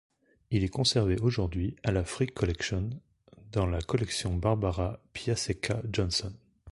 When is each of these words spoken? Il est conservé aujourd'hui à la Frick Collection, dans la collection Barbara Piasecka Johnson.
Il 0.49 0.63
est 0.63 0.67
conservé 0.69 1.19
aujourd'hui 1.19 1.75
à 1.83 1.91
la 1.91 2.03
Frick 2.03 2.33
Collection, 2.33 2.89
dans 3.51 3.67
la 3.67 3.81
collection 3.83 4.33
Barbara 4.35 4.99
Piasecka 5.13 5.79
Johnson. 5.93 6.33